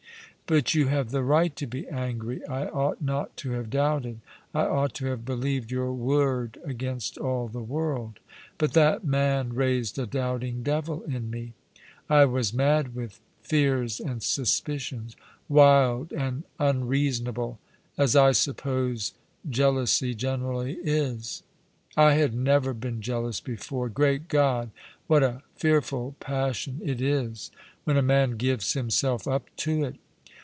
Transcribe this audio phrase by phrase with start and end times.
[0.51, 2.45] '* "But you have the right to be angry.
[2.45, 4.19] I ought not to have doubted.
[4.53, 8.19] I ought to have believed your word against all the world;
[8.57, 11.53] but that man raised a doubting devil in me.
[12.09, 15.15] I was mad with fears and suspicions,
[15.47, 17.57] wild and unreasonable—
[17.97, 19.13] as I suppose
[19.49, 21.43] jealousy generally is.
[21.95, 23.87] I had never been jealous before.
[23.87, 24.71] Great God!
[25.07, 27.51] what a fearful passion it is
[27.85, 29.95] when a man gives himself up to it.